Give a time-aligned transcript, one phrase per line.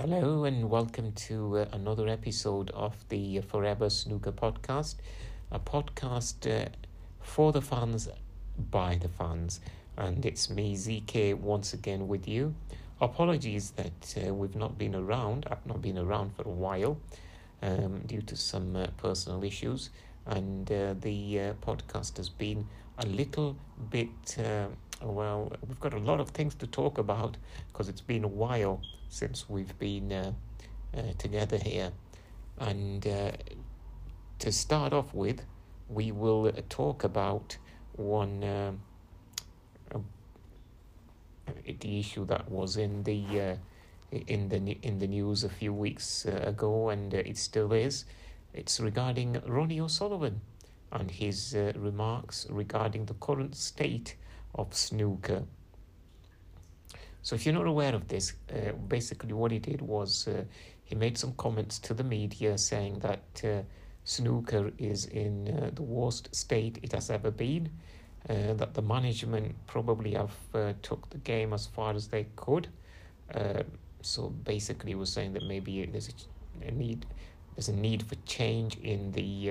[0.00, 4.94] Hello and welcome to uh, another episode of the Forever Snooker podcast,
[5.50, 6.68] a podcast uh,
[7.20, 8.08] for the fans
[8.70, 9.58] by the fans.
[9.96, 12.54] And it's me, ZK, once again with you.
[13.00, 15.48] Apologies that uh, we've not been around.
[15.50, 16.96] I've not been around for a while
[17.60, 19.90] um, due to some uh, personal issues,
[20.26, 22.68] and uh, the uh, podcast has been
[22.98, 23.56] a little
[23.90, 24.38] bit.
[25.02, 27.36] Well, we've got a lot of things to talk about
[27.72, 30.32] because it's been a while since we've been uh,
[30.96, 31.92] uh, together here.
[32.58, 33.32] And uh,
[34.40, 35.44] to start off with,
[35.88, 37.56] we will talk about
[37.92, 38.80] one um,
[41.80, 43.56] the issue that was in the uh,
[44.10, 48.04] in the in the news a few weeks uh, ago, and uh, it still is.
[48.54, 50.40] It's regarding Ronnie O'Sullivan
[50.90, 54.16] and his remarks regarding the current state
[54.54, 55.44] of snooker
[57.28, 60.44] so if you're not aware of this, uh, basically what he did was uh,
[60.84, 63.62] he made some comments to the media saying that uh,
[64.04, 67.68] snooker is in uh, the worst state it has ever been.
[68.30, 72.68] Uh, that the management probably have uh, took the game as far as they could.
[74.00, 77.04] so basically, he was saying that maybe there's a, a need,
[77.54, 79.50] there's a need for change in the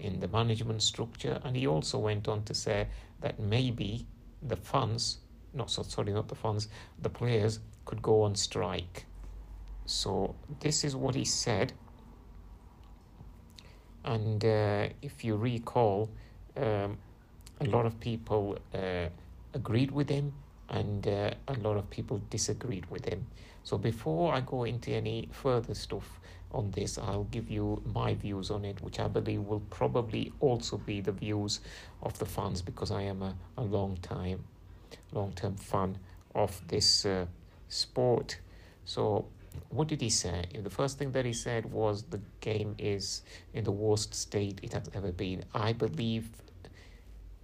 [0.00, 2.86] in the management structure, and he also went on to say
[3.24, 4.06] that maybe
[4.42, 5.18] the funds
[5.54, 6.68] not so sorry, not the fans,
[7.00, 9.06] the players could go on strike.
[9.86, 11.72] So this is what he said.
[14.04, 16.10] And uh, if you recall,
[16.56, 16.98] um,
[17.60, 19.06] a lot of people uh,
[19.54, 20.32] agreed with him
[20.68, 23.26] and uh, a lot of people disagreed with him.
[23.62, 26.20] So before I go into any further stuff
[26.54, 30.78] on this, I'll give you my views on it, which I believe will probably also
[30.78, 31.60] be the views
[32.02, 34.44] of the fans because I am a, a long time
[35.12, 35.98] long-term fan
[36.34, 37.26] of this uh,
[37.68, 38.38] sport.
[38.84, 39.26] So
[39.70, 40.44] what did he say?
[40.52, 44.72] The first thing that he said was the game is in the worst state it
[44.72, 45.44] has ever been.
[45.54, 46.28] I believe,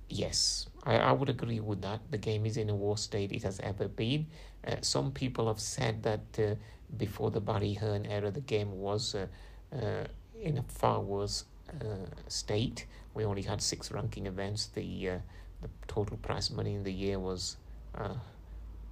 [0.09, 2.01] yes, I, I would agree with that.
[2.11, 4.27] The game is in a worse state it has ever been.
[4.67, 6.55] Uh, some people have said that uh,
[6.97, 9.27] before the Barry Hearn era, the game was uh,
[9.73, 10.05] uh
[10.41, 11.45] in a far worse
[11.81, 12.87] uh, state.
[13.15, 14.67] We only had six ranking events.
[14.67, 15.21] The
[15.61, 17.57] the total prize money in the year was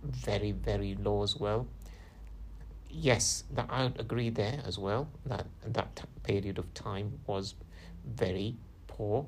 [0.02, 1.66] very very low as well
[2.90, 7.54] yes that i agree there as well that that period of time was
[8.06, 8.56] very
[8.86, 9.26] poor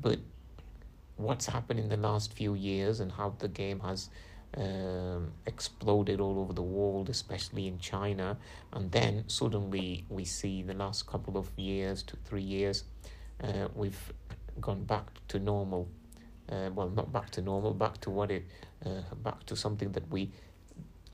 [0.00, 0.18] but
[1.16, 4.10] what's happened in the last few years and how the game has
[4.56, 8.36] um, exploded all over the world, especially in China,
[8.72, 12.84] and then suddenly we see the last couple of years to three years,
[13.42, 14.12] uh, we've
[14.60, 15.88] gone back to normal
[16.50, 18.44] uh, well, not back to normal, back to what it,
[18.84, 20.30] uh, back to something that we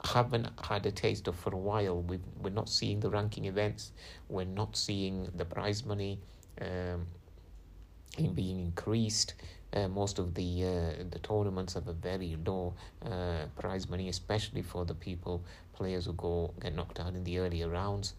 [0.04, 2.02] haven't had a taste of for a while.
[2.02, 3.92] we we're not seeing the ranking events.
[4.28, 6.20] We're not seeing the prize money
[6.60, 7.06] um,
[8.34, 9.34] being increased.
[9.72, 14.62] Uh, most of the uh, the tournaments have a very low uh, prize money, especially
[14.62, 15.42] for the people
[15.74, 18.14] players who go get knocked out in the earlier rounds,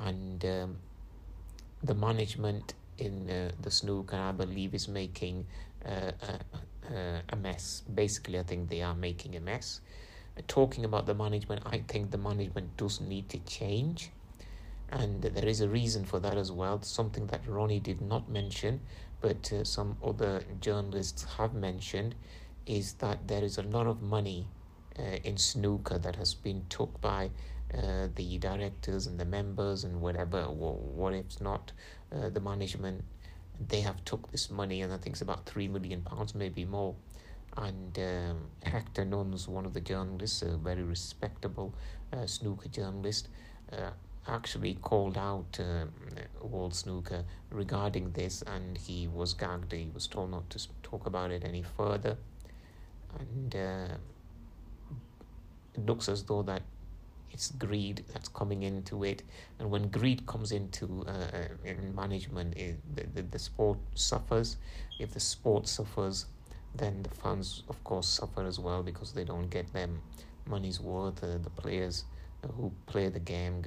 [0.00, 0.76] and um,
[1.82, 5.46] the management in uh, the snooker, I believe, is making
[5.84, 6.12] uh,
[6.90, 7.82] uh, a mess.
[7.94, 9.80] Basically, I think they are making a mess.
[10.48, 14.10] Talking about the management, I think the management does need to change.
[14.90, 16.80] And there is a reason for that as well.
[16.82, 18.80] Something that Ronnie did not mention,
[19.20, 22.14] but uh, some other journalists have mentioned,
[22.66, 24.46] is that there is a lot of money
[24.98, 27.30] uh, in snooker that has been took by
[27.76, 30.44] uh, the directors and the members and whatever.
[30.44, 31.72] What if not
[32.14, 33.02] uh, the management
[33.68, 36.94] they have took this money, and I think it's about three million pounds, maybe more.
[37.56, 41.74] And um, Hector Nunns, one of the journalists, a very respectable
[42.12, 43.28] uh, snooker journalist,
[43.72, 43.90] uh,
[44.26, 45.84] actually called out uh,
[46.46, 49.72] World Snooker regarding this, and he was gagged.
[49.72, 52.16] He was told not to talk about it any further.
[53.18, 53.94] And uh,
[55.74, 56.62] it looks as though that
[57.30, 59.22] it's greed that's coming into it
[59.58, 64.56] and when greed comes into uh, uh, in management it, the, the, the sport suffers
[65.00, 66.26] if the sport suffers
[66.76, 70.00] then the fans of course suffer as well because they don't get them
[70.46, 72.04] money's worth uh, the players
[72.56, 73.64] who play the game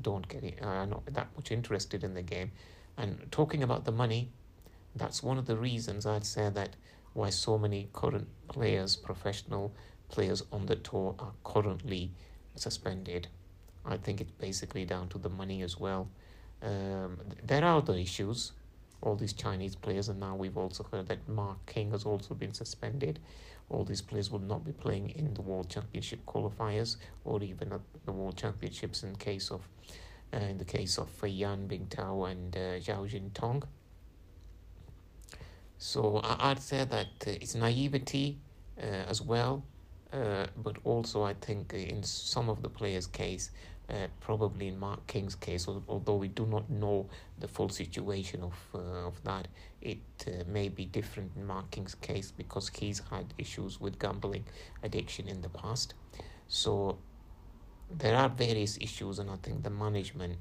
[0.00, 2.50] don't get it are not that much interested in the game
[2.96, 4.28] and talking about the money
[4.96, 6.76] that's one of the reasons i'd say that
[7.12, 9.72] why so many current players professional
[10.08, 12.12] players on the tour are currently
[12.54, 13.28] suspended.
[13.84, 16.08] I think it's basically down to the money as well.
[16.62, 18.52] Um, there are other issues.
[19.02, 22.54] All these Chinese players, and now we've also heard that Mark King has also been
[22.54, 23.18] suspended.
[23.70, 27.80] All these players will not be playing in the World Championship qualifiers or even at
[28.04, 29.62] the World Championships in case of
[30.32, 33.62] uh, in the case of uh, Yan Bingtao and uh, Zhao Xintong.
[35.78, 38.38] So I- would say that uh, it's naivety
[38.78, 38.82] uh,
[39.12, 39.64] as well,
[40.12, 43.50] uh, but also I think in some of the players' case,
[43.90, 47.06] uh, probably in Mark King's case, although we do not know
[47.38, 49.48] the full situation of uh, of that,
[49.82, 54.44] it uh, may be different in Mark King's case because he's had issues with gambling
[54.82, 55.94] addiction in the past.
[56.48, 56.98] So
[57.90, 60.36] there are various issues, and I think the management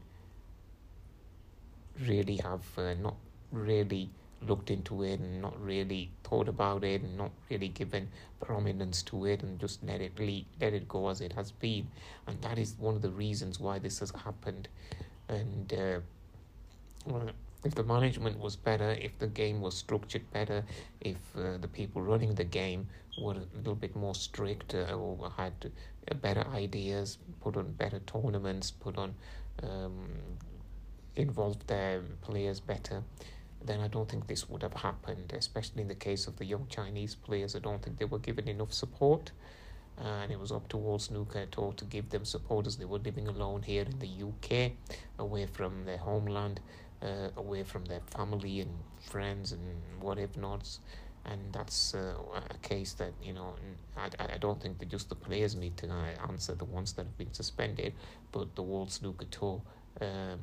[1.99, 3.15] really have uh, not
[3.51, 4.09] really
[4.47, 8.09] looked into it and not really thought about it and not really given
[8.39, 11.87] prominence to it and just let it le- let it go as it has been.
[12.27, 14.67] And that is one of the reasons why this has happened.
[15.27, 15.99] And uh,
[17.65, 20.63] if the management was better if the game was structured better
[21.01, 22.87] if uh, the people running the game
[23.21, 25.53] were a little bit more strict or had
[26.09, 29.13] uh, better ideas put on better tournaments put on
[29.63, 30.07] um,
[31.15, 33.03] involved their players better
[33.65, 36.67] then I don't think this would have happened, especially in the case of the young
[36.69, 37.55] Chinese players.
[37.55, 39.31] I don't think they were given enough support.
[39.97, 42.97] And it was up to World Snooker Tour to give them support as they were
[42.97, 44.71] living alone here in the UK,
[45.19, 46.61] away from their homeland,
[47.01, 49.61] uh, away from their family and friends and
[49.99, 50.79] whatever not.
[51.25, 52.15] And that's uh,
[52.49, 53.53] a case that, you know,
[53.95, 57.05] I, I don't think that just the players need to uh, answer, the ones that
[57.05, 57.93] have been suspended,
[58.31, 59.61] but the World Snooker Tour.
[60.01, 60.39] Um,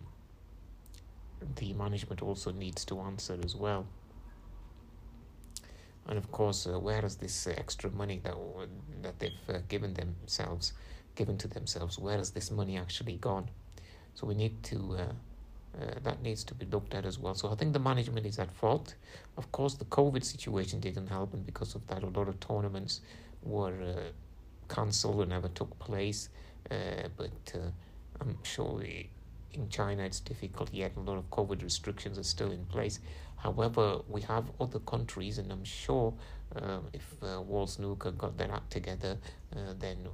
[1.56, 3.86] the management also needs to answer as well.
[6.06, 8.34] And of course, uh, where is this uh, extra money that
[9.02, 10.72] that they've uh, given themselves,
[11.14, 11.98] given to themselves?
[11.98, 13.48] Where has this money actually gone?
[14.14, 14.96] So we need to.
[14.98, 15.12] Uh,
[15.80, 17.32] uh, that needs to be looked at as well.
[17.32, 18.96] So I think the management is at fault.
[19.36, 23.02] Of course, the COVID situation didn't help, and because of that, a lot of tournaments
[23.44, 26.28] were uh, cancelled or never took place.
[26.68, 27.54] but
[28.20, 28.82] I'm sure
[29.52, 30.92] in China it's difficult yet.
[30.96, 33.00] A lot of COVID restrictions are still in place.
[33.36, 36.12] However, we have other countries, and I'm sure
[36.54, 39.16] uh, if uh, World Snooker got their act together,
[39.54, 40.08] uh, then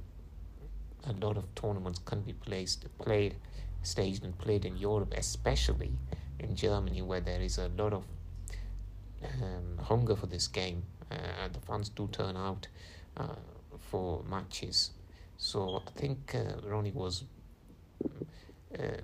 [1.05, 3.35] a lot of tournaments can be placed, played,
[3.83, 5.91] staged, and played in Europe, especially
[6.39, 8.03] in Germany, where there is a lot of
[9.23, 10.83] um, hunger for this game.
[11.11, 12.67] Uh, the fans do turn out
[13.17, 13.35] uh,
[13.91, 14.91] for matches.
[15.37, 17.23] So I think uh, Ronnie was.
[18.77, 19.01] Uh,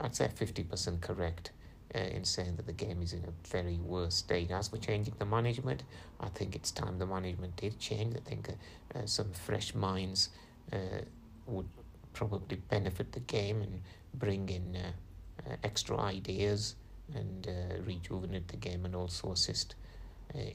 [0.00, 1.52] I'd say 50% correct
[1.94, 4.50] uh, in saying that the game is in a very worse state.
[4.50, 5.84] As for changing the management,
[6.20, 8.14] I think it's time the management did change.
[8.16, 10.30] I think uh, uh, some fresh minds
[10.72, 10.76] uh,
[11.46, 11.68] would
[12.12, 13.82] probably benefit the game and
[14.14, 16.74] bring in uh, uh, extra ideas
[17.14, 17.46] and
[17.86, 19.76] rejuvenate the game and also assist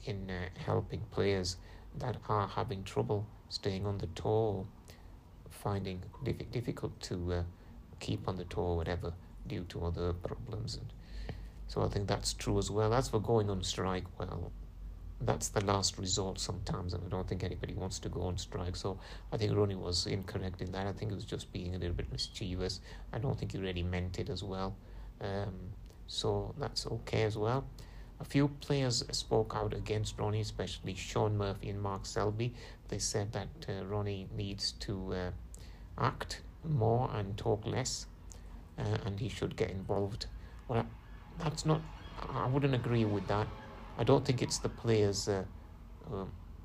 [0.04, 0.30] in
[0.66, 1.56] helping players
[1.98, 4.66] that are having trouble staying on the tour,
[5.48, 7.42] finding it difficult to
[8.00, 9.14] keep on the tour, whatever
[9.46, 10.76] due to other problems.
[10.76, 10.92] And
[11.68, 12.94] so I think that's true as well.
[12.94, 14.52] As for going on strike, well,
[15.24, 18.76] that's the last resort sometimes, and I don't think anybody wants to go on strike.
[18.76, 18.98] So
[19.32, 20.86] I think Ronnie was incorrect in that.
[20.86, 22.80] I think he was just being a little bit mischievous.
[23.12, 24.74] I don't think he really meant it as well.
[25.20, 25.54] Um,
[26.06, 27.64] so that's okay as well.
[28.20, 32.54] A few players spoke out against Ronnie, especially Shaun Murphy and Mark Selby.
[32.88, 35.30] They said that uh, Ronnie needs to uh,
[35.98, 38.06] act more and talk less
[38.78, 40.26] uh, and he should get involved.
[40.68, 40.86] Well,
[41.38, 41.80] that's not.
[42.30, 43.46] I wouldn't agree with that.
[43.98, 45.44] I don't think it's the players, uh,
[46.12, 46.24] uh,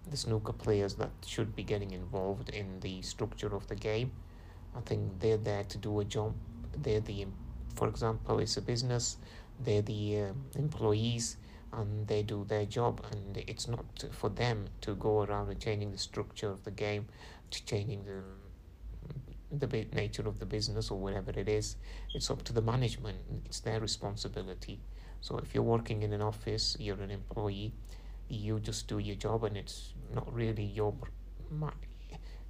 [0.10, 4.12] the snooker players, that should be getting involved in the structure of the game.
[4.76, 6.34] I think they're there to do a job.
[6.76, 7.28] They're the,
[7.76, 9.18] for example, it's a business.
[9.60, 11.38] They're the uh, employees,
[11.74, 13.06] and they do their job.
[13.12, 17.08] And it's not for them to go around and changing the structure of the game,
[17.52, 18.22] to changing the
[19.52, 21.76] the nature of the business or whatever it is.
[22.14, 23.18] It's up to the management.
[23.46, 24.80] It's their responsibility.
[25.22, 27.74] So if you're working in an office, you're an employee,
[28.30, 30.94] you just do your job, and it's not really your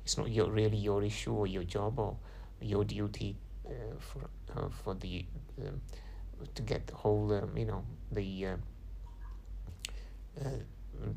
[0.04, 2.18] it's not your really your issue or your job or
[2.62, 3.36] your duty
[3.66, 5.26] uh, for uh, for the
[5.62, 5.82] um,
[6.56, 8.56] to get the whole um, you know the uh,
[10.40, 10.50] uh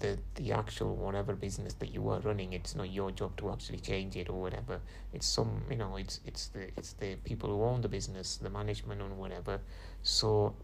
[0.01, 3.79] the the actual whatever business that you are running it's not your job to actually
[3.79, 4.81] change it or whatever.
[5.13, 8.51] It's some you know it's it's the it's the people who own the business the
[8.51, 9.61] management and whatever.
[10.03, 10.55] So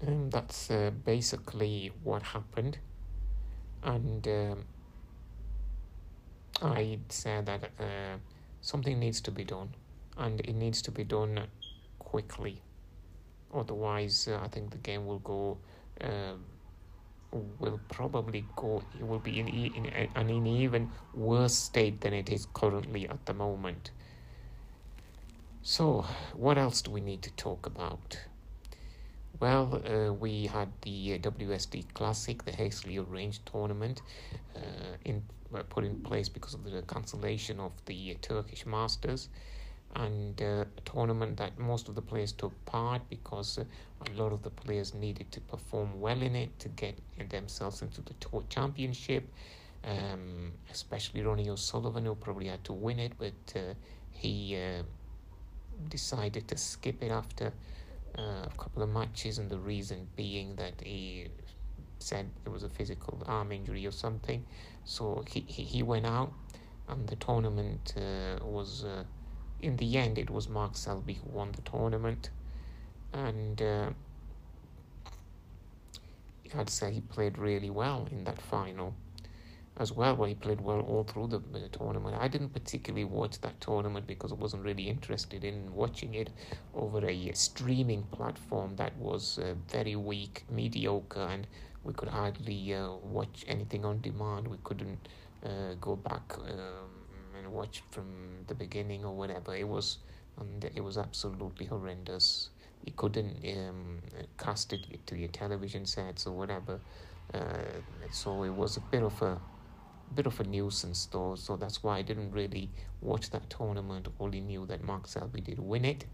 [0.00, 2.78] and that's uh, basically what happened.
[3.82, 4.64] And um,
[6.62, 8.16] I'd say that uh,
[8.60, 9.74] something needs to be done.
[10.16, 11.40] And it needs to be done
[11.98, 12.62] quickly.
[13.52, 15.58] Otherwise uh, I think the game will go
[16.00, 16.44] um,
[17.58, 18.82] will probably go.
[18.98, 23.26] It will be in, in, in an even worse state than it is currently at
[23.26, 23.90] the moment.
[25.62, 28.18] So, what else do we need to talk about?
[29.40, 34.02] Well, uh, we had the WST Classic, the hastily arranged tournament,
[34.54, 34.60] uh,
[35.04, 35.22] in
[35.54, 39.28] uh, put in place because of the cancellation of the uh, Turkish Masters,
[39.96, 44.42] and uh, a tournament that most of the players took part because a lot of
[44.42, 46.98] the players needed to perform well in it to get
[47.30, 49.24] themselves into the tour championship.
[49.84, 53.34] Um, especially Ronnie O'Sullivan, who probably had to win it, but
[54.10, 54.56] he
[55.88, 57.52] decided to skip it after
[58.18, 61.26] uh, a couple of matches, and the reason being that he
[61.98, 64.44] said it was a physical arm injury or something.
[64.84, 66.32] So he, he, he went out,
[66.88, 69.04] and the tournament uh, was, uh,
[69.64, 72.28] in the end, it was Mark Selby who won the tournament.
[73.12, 73.90] And uh,
[76.54, 78.94] I'd say he played really well in that final
[79.76, 82.16] as well, where he played well all through the, the, tournament.
[82.20, 86.30] I didn't particularly watch that tournament because I wasn't really interested in watching it
[86.74, 91.46] over a streaming platform that was uh, very weak, mediocre, and
[91.82, 94.46] we could hardly uh, watch anything on demand.
[94.46, 95.08] We couldn't
[95.44, 96.93] uh, go back um,
[97.54, 99.54] and watch from the beginning or whatever.
[99.54, 99.98] It was,
[100.38, 102.50] and it was absolutely horrendous.
[102.84, 103.98] You couldn't um,
[104.38, 106.80] cast it to your television sets or whatever.
[107.32, 107.38] Uh,
[108.10, 109.40] so it was a bit of a
[110.14, 112.70] bit of a nuisance though, so that's why I didn't really
[113.00, 114.08] watch that tournament.
[114.20, 116.04] Only knew that Mark Selby did win it,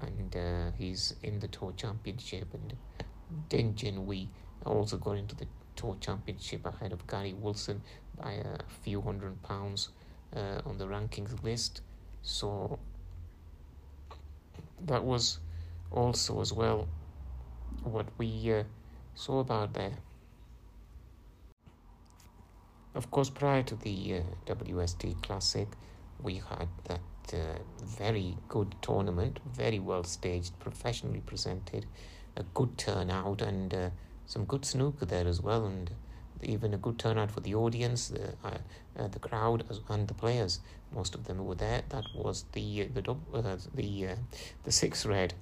[0.00, 2.48] and uh, he's in the Tour Championship.
[2.54, 2.74] And
[3.48, 4.28] Ding Junhui
[4.66, 5.46] also got into the
[5.76, 7.82] Tour Championship ahead of Gary Wilson
[8.20, 9.90] by a few hundred pounds
[10.34, 11.82] uh, on the rankings list.
[12.22, 12.78] So
[14.86, 15.38] that was
[15.90, 16.88] also as well
[17.82, 18.64] what we uh,
[19.14, 19.96] saw about there.
[22.94, 25.68] Of course, prior to the uh, WST Classic,
[26.20, 27.00] we had that
[27.32, 31.86] uh, very good tournament, very well staged, professionally presented,
[32.36, 33.90] a good turnout, and uh,
[34.26, 35.92] some good snooker there as well, and
[36.42, 38.58] even a good turnout for the audience, the uh,
[38.98, 40.60] uh, the crowd, and the players.
[40.92, 41.82] Most of them were there.
[41.88, 44.16] That was the uh, the the
[44.64, 45.34] the six red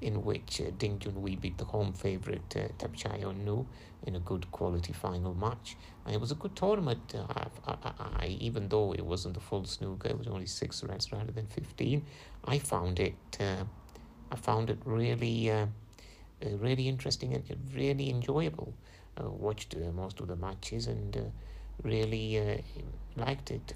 [0.00, 3.66] in which uh, Ding Junhui beat the home favourite uh, Thepchaiya Nu
[4.06, 5.76] in a good quality final match.
[6.04, 9.40] And it was a good tournament, uh, I, I, I, even though it wasn't the
[9.40, 12.04] full snooker, it was only six reds rather than 15.
[12.44, 13.64] I found it, uh,
[14.30, 15.66] I found it really, uh,
[16.44, 18.74] uh really interesting and really enjoyable.
[19.18, 21.32] Uh, watched uh, most of the matches and
[21.82, 22.62] really
[23.16, 23.74] liked it.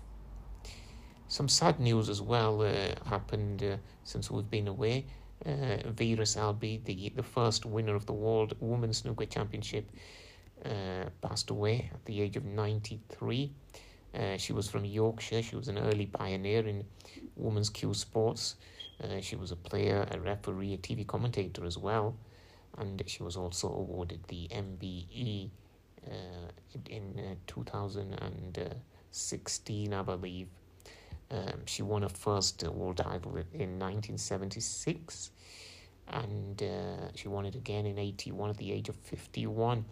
[1.28, 2.61] Some sad news as well
[3.06, 5.06] happened since we've been away
[5.46, 9.90] uh, Vera Selby, the, the first winner of the World Women's Snooker Championship,
[10.64, 13.52] uh, passed away at the age of 93.
[14.14, 15.42] Uh, she was from Yorkshire.
[15.42, 16.84] She was an early pioneer in
[17.37, 18.56] women's cue sports.
[19.02, 22.14] Uh, she was a player, a referee, a TV commentator as well.
[22.78, 25.50] And she was also awarded the MBE
[26.06, 26.50] uh,
[26.88, 30.48] in uh, 2016, I believe.
[31.30, 35.30] Um, she won her first world title in 1976,
[36.08, 39.86] and uh, she won it again in 81 at the age of 51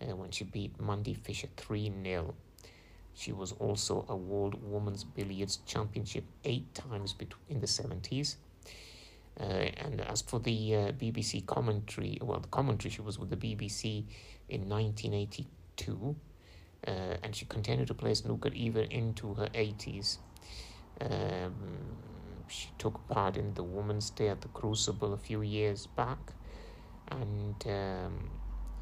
[0.00, 2.34] uh, when she beat Mandy Fisher 3 0.
[3.14, 7.14] She was also a World Women's Billiards Championship eight times
[7.48, 8.36] in the 70s.
[9.38, 13.36] Uh, and as for the uh, BBC commentary, well, the commentary, she was with the
[13.36, 14.04] BBC
[14.48, 16.16] in 1982,
[16.86, 16.90] uh,
[17.22, 20.18] and she continued to play snooker even into her 80s.
[21.00, 21.54] Um,
[22.48, 26.32] she took part in the Women's Day at the Crucible a few years back,
[27.10, 28.30] and um,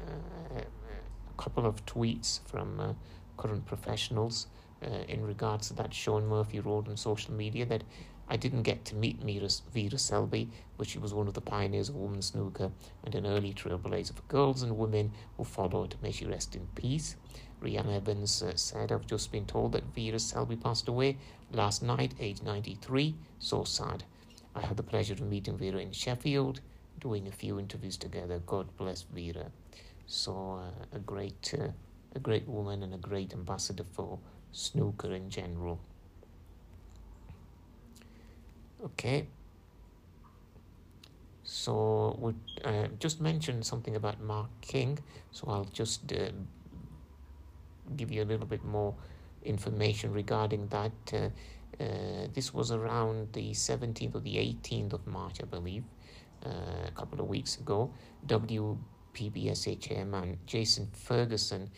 [0.01, 2.93] uh, a couple of tweets from uh,
[3.37, 4.47] current professionals
[4.83, 5.93] uh, in regards to that.
[5.93, 7.83] Shaun Murphy wrote on social media that
[8.31, 11.95] I didn't get to meet Vera, Selby, but she was one of the pioneers of
[11.95, 12.71] women's snooker
[13.03, 15.95] and an early trailblazer for girls and women who followed.
[16.03, 17.15] May she rest in peace.
[17.61, 21.17] Reanne Evans uh, said, I've just been told that Vera Selby passed away
[21.51, 23.15] last night, age 93.
[23.39, 24.03] So sad.
[24.55, 26.61] I had the pleasure of meeting Vera in Sheffield,
[26.99, 28.39] doing a few interviews together.
[28.45, 29.51] God bless Vera.
[30.05, 31.69] So uh, a great, uh,
[32.15, 34.19] a great woman and a great ambassador for
[34.51, 35.79] snooker in general.
[38.83, 39.27] Okay.
[41.43, 42.33] So we
[42.63, 44.99] uh, just mentioned something about Mark King,
[45.31, 46.29] so I'll just uh,
[47.97, 48.95] give you a little bit more
[49.43, 50.91] information regarding that.
[51.13, 51.29] Uh,
[51.83, 55.83] uh this was around the 17th or the 18th of March, I believe,
[56.45, 57.91] uh, a couple of weeks ago.
[58.27, 58.77] W
[59.13, 61.69] PBSHA man Jason Ferguson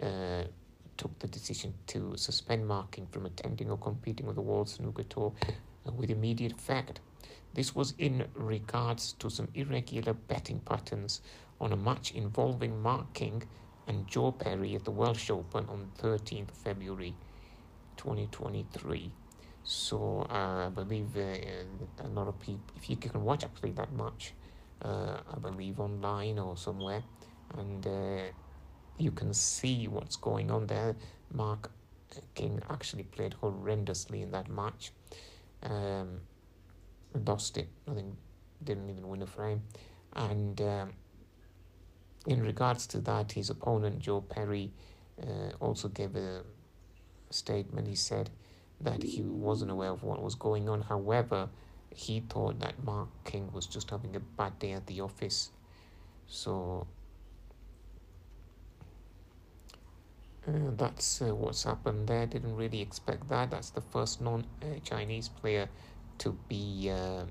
[0.00, 0.44] uh,
[0.96, 5.02] took the decision to suspend Mark King from attending or competing with the World Snooker
[5.02, 5.32] Tour
[5.92, 7.00] with immediate effect.
[7.54, 11.22] This was in regards to some irregular betting patterns
[11.60, 13.42] on a match involving Mark King
[13.86, 17.14] and Joe Perry at the Welsh Open on 13th February
[17.96, 19.10] 2023.
[19.64, 23.92] So uh, I believe uh, a lot of people, if you can watch actually that
[23.92, 24.34] match,
[24.82, 27.02] uh, I believe online or somewhere,
[27.56, 28.22] and uh,
[28.98, 30.94] you can see what's going on there.
[31.32, 31.70] Mark
[32.34, 34.92] King actually played horrendously in that match.
[35.68, 36.20] Um,
[37.26, 37.68] lost it.
[37.90, 38.14] I think
[38.62, 39.62] didn't even win a frame.
[40.14, 40.92] And um,
[42.26, 44.72] in regards to that, his opponent Joe Perry
[45.22, 46.42] uh, also gave a
[47.30, 47.88] statement.
[47.88, 48.30] He said
[48.80, 50.82] that he wasn't aware of what was going on.
[50.82, 51.48] However,
[51.94, 55.50] he thought that Mark King was just having a bad day at the office.
[56.26, 56.86] So
[60.48, 62.26] uh, that's uh, what's happened there.
[62.26, 63.50] Didn't really expect that.
[63.50, 64.46] That's the first non
[64.84, 65.68] Chinese player
[66.18, 67.24] to be uh,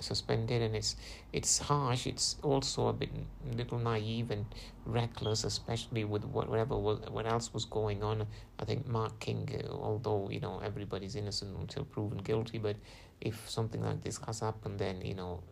[0.00, 0.96] suspended, and it's
[1.32, 2.06] it's harsh.
[2.06, 3.10] It's also a bit
[3.56, 4.46] little naive and
[4.84, 8.26] reckless, especially with whatever was, what else was going on.
[8.58, 12.76] I think Mark King, uh, although you know everybody's innocent until proven guilty, but
[13.20, 15.42] if something like this has happened, then you know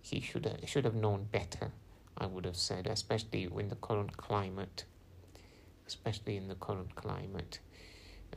[0.00, 1.72] he should should have known better.
[2.18, 4.84] I would have said, especially in the current climate,
[5.92, 7.58] especially in the current climate.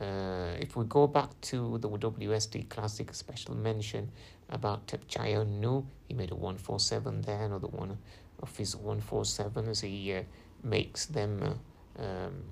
[0.00, 4.10] Uh, if we go back to the WST Classic special mention
[4.50, 7.96] about Thepchaiya Nu, he made a 147 there, another one
[8.42, 10.22] of his 147 as he uh,
[10.62, 12.44] makes them uh, um,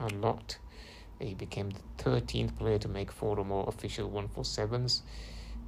[0.00, 0.56] a lot.
[1.20, 5.02] He became the 13th player to make four or more official 147s.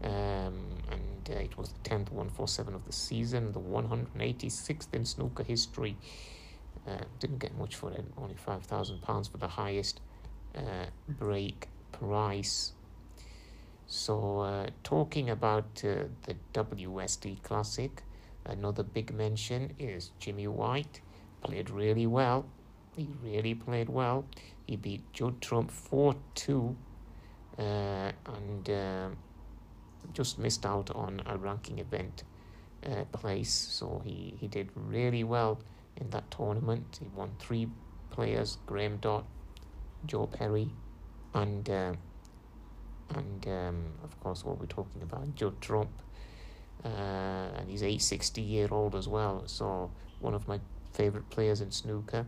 [0.02, 0.54] Um,
[0.90, 5.96] and uh, it was the 10th 147 of the season, the 186th in snooker history.
[6.88, 10.00] Uh, didn't get much for it, only £5,000 for the highest
[10.56, 12.72] uh, break price.
[13.86, 18.02] So, uh, talking about uh, the WST Classic,
[18.46, 21.00] another big mention is Jimmy White.
[21.42, 22.46] Played really well.
[22.96, 24.24] He really played well.
[24.66, 26.76] He beat Judd Trump 4 2
[27.58, 29.08] uh, and uh,
[30.12, 32.24] just missed out on a ranking event
[32.86, 33.52] uh, place.
[33.52, 35.60] So, he, he did really well
[36.00, 36.98] in that tournament.
[37.00, 37.68] He won three
[38.10, 39.24] players Graeme Dott,
[40.06, 40.70] Joe Perry,
[41.34, 41.92] and uh,
[43.14, 45.90] and um, of course what we're talking about, Judd Trump,
[46.84, 49.44] uh, and he's a 60 year old as well.
[49.46, 50.60] So one of my
[50.92, 52.26] favorite players in snooker.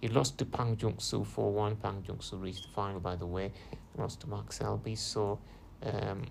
[0.00, 1.76] He lost to Pang Junxu 4 1.
[1.76, 3.52] Pang Junxu reached the final, by the way,
[3.96, 4.94] lost to Mark Selby.
[4.94, 5.38] So
[5.82, 6.22] um,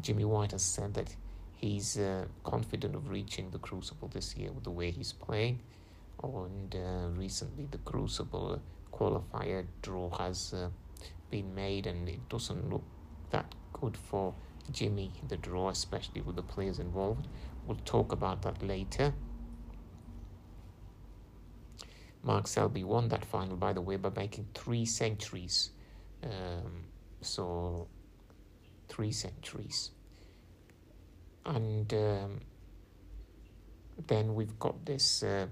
[0.00, 1.14] Jimmy White has said that
[1.56, 5.60] he's uh, confident of reaching the Crucible this year with the way he's playing.
[6.22, 8.60] And uh, recently, the Crucible
[8.92, 10.68] qualifier draw has uh,
[11.30, 12.84] been made, and it doesn't look
[13.30, 14.34] that good for
[14.70, 17.28] Jimmy, the draw, especially with the players involved.
[17.66, 19.12] We'll talk about that later.
[22.22, 25.70] Mark Selby won that final, by the way, by making three centuries.
[26.24, 26.86] Um,
[27.20, 27.86] so,
[28.88, 29.90] three centuries.
[31.44, 32.40] And um,
[34.08, 35.46] then we've got this uh,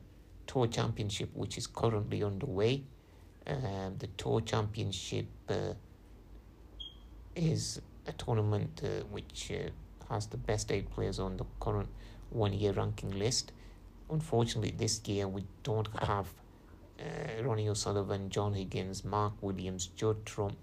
[0.46, 2.82] Tour Championship, which is currently underway.
[3.46, 5.74] Um, the Tour Championship uh,
[7.36, 9.70] is a tournament uh, which uh,
[10.12, 11.88] has the best eight players on the current
[12.30, 13.52] one year ranking list.
[14.10, 16.26] Unfortunately, this year we don't have
[17.00, 20.56] uh, Ronnie O'Sullivan, John Higgins, Mark Williams, Judd Trump.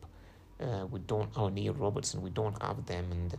[0.59, 3.37] Uh, we don't, or Neil Robertson, we don't have them, and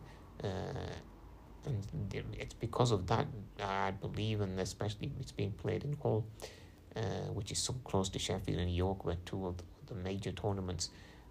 [2.41, 3.27] it's because of that
[3.63, 6.27] I believe, and especially it's being played in Hull
[6.97, 7.01] uh,
[7.33, 10.91] which is so close to Sheffield and York, where two of the major tournaments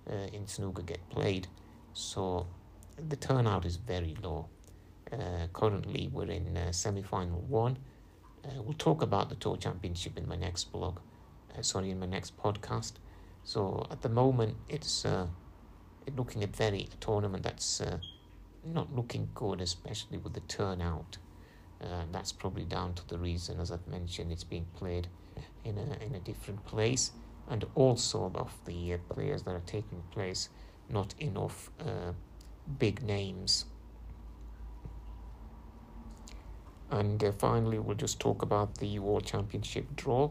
[0.10, 1.48] uh, in snooker get played.
[1.94, 2.48] So
[2.98, 4.48] the turnout is very low.
[5.12, 7.78] Uh, currently, we're in uh, semi final one.
[8.44, 11.00] Uh, we'll talk about the Tour Championship in my next blog,
[11.56, 12.94] uh, sorry, in my next podcast.
[13.44, 15.06] So at the moment, it's
[16.16, 17.82] looking at very a tournament that's
[18.66, 21.18] not looking good, especially with the turnout.
[21.82, 25.08] Uh, that's probably down to the reason, as I've mentioned, it's being played
[25.66, 27.12] in a, in a different place,
[27.50, 30.50] and also of the uh, players that are taking place,
[30.90, 32.14] not enough uh,
[32.78, 33.66] big names.
[36.92, 40.30] And uh, finally, we'll just talk about the World Championship draw.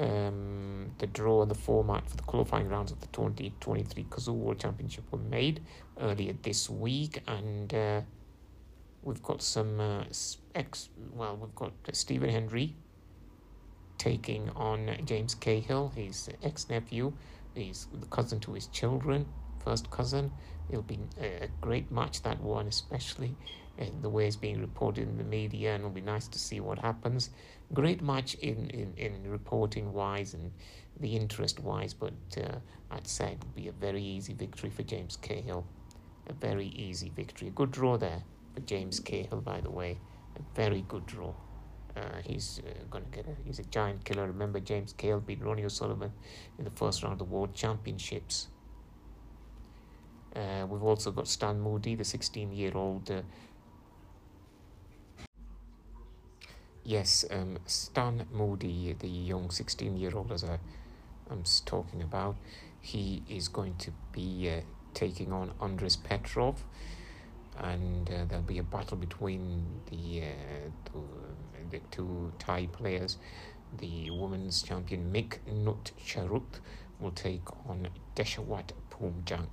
[0.00, 4.58] Um, the draw and the format for the qualifying rounds of the 2023 Cazoo World
[4.58, 5.62] Championship were made
[6.00, 8.00] earlier this week, and uh,
[9.02, 10.04] we've got some uh,
[10.54, 10.88] ex.
[11.12, 12.76] Well, we've got Stephen Hendry
[13.98, 17.12] taking on James Cahill, his ex nephew.
[17.54, 19.26] He's the cousin to his children,
[19.62, 20.32] first cousin.
[20.70, 23.36] It'll be a great match, that one, especially
[24.02, 26.78] the way it's being reported in the media, and it'll be nice to see what
[26.78, 27.30] happens.
[27.72, 30.50] Great match in, in, in reporting wise and
[30.98, 32.56] the interest wise, but uh,
[32.90, 35.66] I'd say it'll be a very easy victory for James Cahill.
[36.28, 37.48] A very easy victory.
[37.48, 38.22] A good draw there
[38.54, 39.98] for James Cahill, by the way.
[40.36, 41.32] A very good draw.
[41.96, 44.26] Uh, he's uh, going to get a he's a giant killer.
[44.26, 46.12] Remember, James Cahill beat Ronnie O'Sullivan
[46.58, 48.48] in the first round of the World Championships.
[50.34, 53.22] Uh, we've also got Stan Moody, the 16 year old uh,
[56.90, 60.58] Yes, um, Stan Moody, the young 16 year old, as I,
[61.30, 62.34] am talking about,
[62.80, 66.64] he is going to be uh, taking on Andres Petrov,
[67.56, 71.08] and uh, there'll be a battle between the, uh, two,
[71.70, 73.18] the two Thai players.
[73.78, 76.58] The women's champion Mik Nut Charut
[76.98, 79.46] will take on Dechawat Poomjaeng.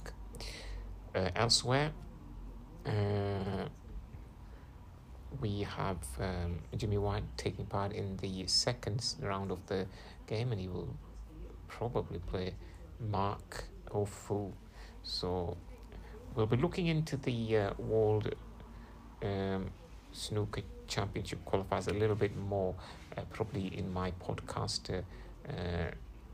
[1.13, 1.91] Uh, elsewhere,
[2.83, 3.67] uh,
[5.41, 9.85] we have um, Jimmy White taking part in the second round of the
[10.25, 10.93] game, and he will
[11.67, 12.53] probably play
[12.99, 14.51] Marco Fu.
[15.03, 15.57] So
[16.35, 18.33] we'll be looking into the uh, World
[19.23, 19.69] um,
[20.11, 22.73] Snooker Championship qualifiers a little bit more,
[23.17, 25.91] uh, probably in my podcast uh, uh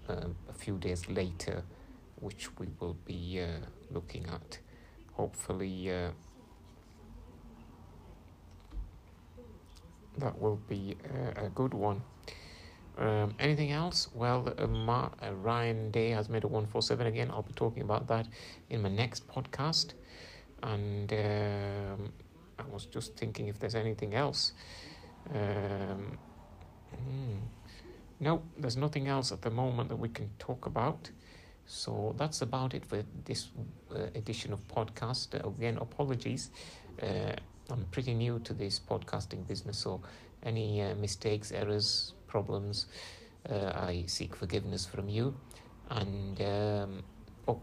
[0.10, 1.64] um, a few days later,
[2.20, 4.60] which we will be uh, looking at.
[5.14, 6.10] Hopefully uh,
[10.18, 10.96] that will be
[11.38, 12.02] a, a good one.
[12.98, 14.10] Um, anything else?
[14.14, 17.32] Well, uh, Ma- uh, Ryan Day has made a 147 again.
[17.32, 18.28] I'll be talking about that
[18.70, 19.94] in my next podcast.
[20.62, 22.14] And um,
[22.60, 24.54] I was just thinking if there's anything else.
[25.34, 26.18] Um,
[26.92, 27.38] hmm.
[28.20, 31.10] No, there's nothing else at the moment that we can talk about.
[31.66, 33.50] So that's about it for this
[33.92, 35.34] uh, edition of podcast.
[35.34, 36.52] Uh, again, apologies.
[37.70, 40.02] Uh, I'm pretty new to this podcasting business, so
[40.44, 42.88] any uh, mistakes, errors, problems,
[43.50, 45.36] uh, I seek forgiveness from you.
[45.90, 47.04] And um,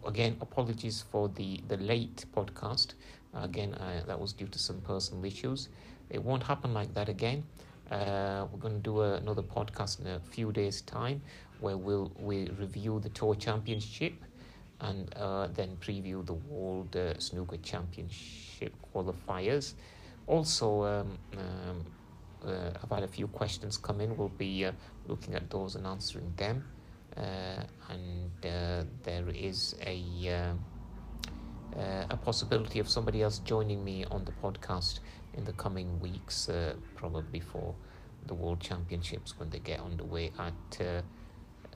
[0.06, 2.94] again, apologies for the, the late podcast.
[3.34, 5.68] Again, uh, that was due to some personal issues.
[6.10, 7.44] It won't happen like that again.
[7.90, 11.20] Uh, we're going to do a, another podcast in a few days' time
[11.60, 14.14] where we'll we review the tour championship
[14.80, 19.74] and uh, then preview the World uh, Snooker Championship qualifiers.
[20.26, 21.84] Also, um, um,
[22.46, 24.16] uh, I've had a few questions come in.
[24.16, 24.72] We'll be uh,
[25.06, 26.64] looking at those and answering them.
[27.16, 30.46] Uh, and uh, there is a
[32.10, 34.98] a possibility of somebody else joining me on the podcast
[35.34, 36.50] in the coming weeks,
[36.96, 37.76] probably for
[38.26, 41.04] the World Championships when they get underway at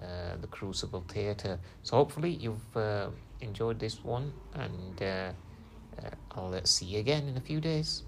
[0.04, 1.58] uh, the Crucible Theatre.
[1.82, 3.08] So hopefully you've uh,
[3.40, 5.32] enjoyed this one, and uh,
[5.98, 8.02] uh I'll see you again in a few days.